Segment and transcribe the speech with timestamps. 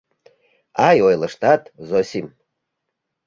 [0.87, 2.27] —Ай, ойлыштат, Зосим!